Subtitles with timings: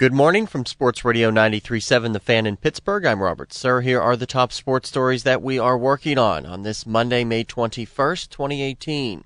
[0.00, 3.04] Good morning from Sports Radio 93.7 The Fan in Pittsburgh.
[3.04, 3.82] I'm Robert Sir.
[3.82, 7.44] Here are the top sports stories that we are working on on this Monday, May
[7.44, 9.24] 21st, 2018.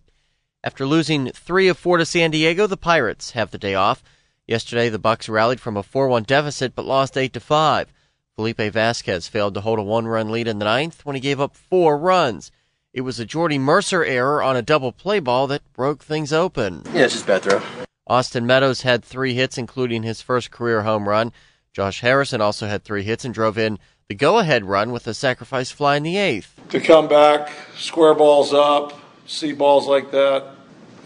[0.65, 4.03] After losing 3 of 4 to San Diego, the Pirates have the day off.
[4.49, 7.93] Yesterday, the Bucs rallied from a 4-1 deficit but lost 8 to 5.
[8.35, 11.55] Felipe Vasquez failed to hold a one-run lead in the ninth when he gave up
[11.55, 12.51] 4 runs.
[12.93, 16.83] It was a Jordy Mercer error on a double play ball that broke things open.
[16.93, 17.63] Yeah, it's just bad throw.
[18.07, 21.33] Austin Meadows had three hits, including his first career home run.
[21.73, 25.15] Josh Harrison also had three hits and drove in the go ahead run with a
[25.15, 26.61] sacrifice fly in the eighth.
[26.71, 28.93] To come back, square balls up,
[29.27, 30.45] see balls like that,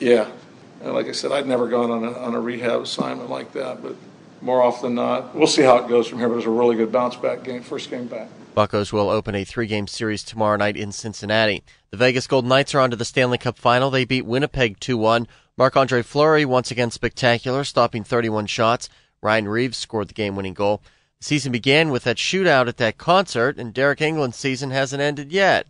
[0.00, 0.28] yeah.
[0.82, 3.82] And like I said, I'd never gone on a, on a rehab assignment like that,
[3.82, 3.94] but
[4.40, 6.28] more often than not, we'll see how it goes from here.
[6.28, 8.28] But it was a really good bounce back game, first game back.
[8.58, 11.62] Buccos will open a three game series tomorrow night in Cincinnati.
[11.92, 13.88] The Vegas Golden Knights are on to the Stanley Cup final.
[13.88, 15.28] They beat Winnipeg 2 1.
[15.56, 18.88] Marc Andre Fleury once again spectacular, stopping 31 shots.
[19.22, 20.82] Ryan Reaves scored the game winning goal.
[21.20, 25.30] The season began with that shootout at that concert, and Deryk Engelland's season hasn't ended
[25.30, 25.68] yet.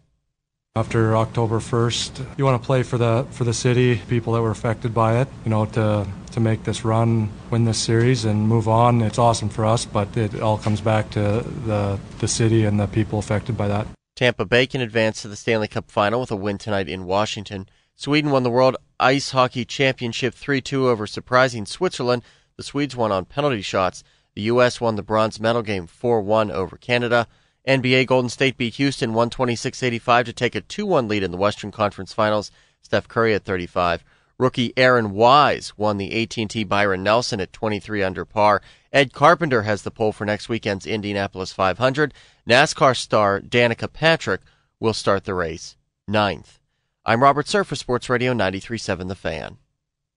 [0.78, 4.52] After October 1st, you want to play for the for the city, people that were
[4.52, 8.68] affected by it, you know, to to make this run, win this series and move
[8.68, 9.02] on.
[9.02, 12.86] It's awesome for us, but it all comes back to the the city and the
[12.86, 13.88] people affected by that.
[14.14, 17.68] Tampa Bay can advance to the Stanley Cup final with a win tonight in Washington.
[17.96, 22.22] Sweden won the World Ice Hockey Championship 3 2 over surprising Switzerland.
[22.56, 24.04] The Swedes won on penalty shots.
[24.36, 24.80] The U.S.
[24.80, 27.26] won the bronze medal game 4 1 over Canada.
[27.68, 31.36] NBA Golden State beat Houston 126 85 to take a 2 1 lead in the
[31.36, 32.50] Western Conference Finals.
[32.80, 34.02] Steph Curry at 35.
[34.38, 38.62] Rookie Aaron Wise won the AT&T Byron Nelson at 23 under par.
[38.90, 42.14] Ed Carpenter has the pole for next weekend's Indianapolis 500.
[42.48, 44.40] NASCAR star Danica Patrick
[44.80, 46.60] will start the race ninth.
[47.04, 49.58] I'm Robert Sir for Sports Radio 93.7 The Fan.